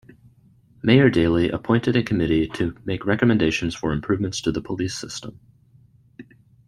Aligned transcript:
Mayor 0.81 1.11
Daley 1.11 1.51
appointed 1.51 1.95
a 1.95 2.01
committee 2.01 2.47
to 2.55 2.75
make 2.85 3.05
recommendations 3.05 3.75
for 3.75 3.91
improvements 3.93 4.41
to 4.41 4.51
the 4.51 4.59
police 4.59 4.95
system. 4.97 5.39